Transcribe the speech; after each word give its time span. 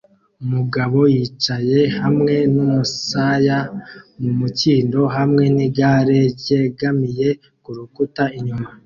umugabo 0.43 0.99
yicaye 1.15 1.79
hamwe 1.99 2.35
numusaya 2.53 3.57
mumukindo 4.21 5.01
hamwe 5.15 5.43
nigare 5.55 6.19
ryegamiye 6.39 7.29
kurukuta 7.63 8.23
inyuma 8.37 8.67